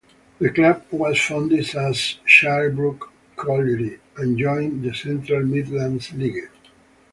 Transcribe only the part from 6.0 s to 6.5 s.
League.